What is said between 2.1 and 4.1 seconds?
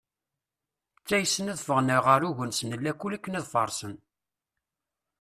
ugnes n lakul akken ad farsen.